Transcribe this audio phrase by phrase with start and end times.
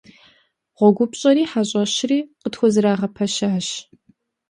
[0.77, 3.67] ГъуэгупщӀэри хьэщӀэщри къытхузэрагъэпэщащ.